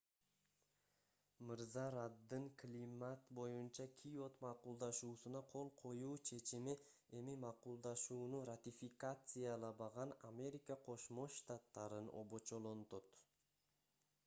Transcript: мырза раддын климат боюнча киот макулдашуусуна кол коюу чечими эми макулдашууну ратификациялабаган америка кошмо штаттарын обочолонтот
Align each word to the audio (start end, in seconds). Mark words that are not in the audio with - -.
мырза 1.49 1.83
раддын 1.95 2.45
климат 2.61 3.27
боюнча 3.39 3.85
киот 3.99 4.33
макулдашуусуна 4.45 5.41
кол 5.53 5.67
коюу 5.83 6.15
чечими 6.29 6.73
эми 7.19 7.33
макулдашууну 7.43 8.39
ратификациялабаган 8.51 10.15
америка 10.31 10.79
кошмо 10.89 11.27
штаттарын 11.37 12.09
обочолонтот 12.23 13.21